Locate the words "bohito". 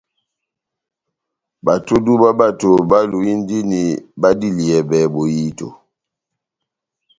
5.13-5.67